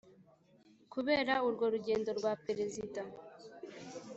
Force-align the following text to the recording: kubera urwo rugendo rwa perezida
kubera 0.93 1.33
urwo 1.47 1.65
rugendo 1.73 2.09
rwa 2.19 2.33
perezida 2.45 3.01